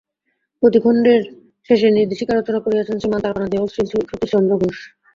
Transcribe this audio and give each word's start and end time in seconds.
প্রতিখণ্ডের 0.63 1.21
শেষে 1.69 1.87
নির্দেশিকা 1.91 2.33
রচনা 2.33 2.59
করিয়াছেন 2.65 2.95
শ্রীমান 2.97 3.21
তারকনাথ 3.23 3.49
দে 3.51 3.57
ও 3.57 3.65
শ্রী 3.73 3.83
সতীশ 3.91 4.29
চন্দ্র 4.33 4.53
ঘোষ। 4.61 4.77